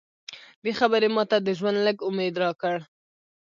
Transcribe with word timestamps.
دې 0.63 0.71
خبرې 0.79 1.09
ماته 1.15 1.37
د 1.41 1.49
ژوند 1.57 1.77
لږ 1.85 1.97
امید 2.09 2.35
راکړ 2.43 2.77